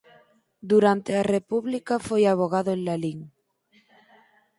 [0.71, 3.19] Durante a República foi avogado en Lalín.